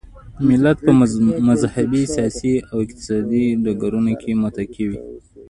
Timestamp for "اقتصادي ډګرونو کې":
2.85-4.31